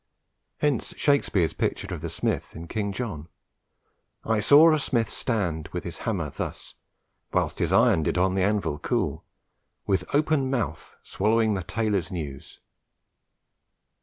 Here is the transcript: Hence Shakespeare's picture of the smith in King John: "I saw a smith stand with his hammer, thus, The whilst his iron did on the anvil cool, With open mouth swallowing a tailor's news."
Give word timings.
Hence 0.57 0.95
Shakespeare's 0.97 1.53
picture 1.53 1.93
of 1.93 2.01
the 2.01 2.09
smith 2.09 2.55
in 2.55 2.67
King 2.67 2.91
John: 2.91 3.27
"I 4.25 4.39
saw 4.39 4.73
a 4.73 4.79
smith 4.79 5.11
stand 5.11 5.67
with 5.73 5.83
his 5.83 5.99
hammer, 6.09 6.31
thus, 6.31 6.73
The 7.29 7.37
whilst 7.37 7.59
his 7.59 7.71
iron 7.71 8.01
did 8.01 8.17
on 8.17 8.33
the 8.33 8.41
anvil 8.41 8.79
cool, 8.79 9.23
With 9.85 10.03
open 10.11 10.49
mouth 10.49 10.95
swallowing 11.03 11.55
a 11.55 11.61
tailor's 11.61 12.11
news." 12.11 12.59